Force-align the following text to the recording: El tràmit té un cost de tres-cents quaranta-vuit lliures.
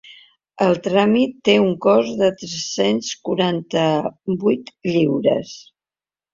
El 0.67 0.79
tràmit 0.87 1.35
té 1.49 1.55
un 1.65 1.69
cost 1.87 2.17
de 2.23 2.31
tres-cents 2.41 3.13
quaranta-vuit 3.29 4.75
lliures. 4.93 5.57